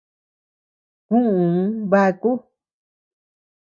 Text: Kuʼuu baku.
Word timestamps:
Kuʼuu 1.07 1.65
baku. 1.91 2.29